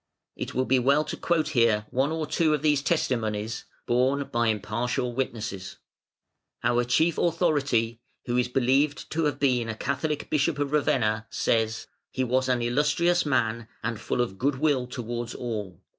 [0.35, 4.47] It will be well to quote here one or two of these testimonies, borne by
[4.47, 5.77] impartial witnesses.
[6.63, 11.85] Our chief authority, who is believed to have been a Catholic Bishop of Ravenna, says:
[12.09, 15.79] "He was an illustrious man, and full of good will towards all.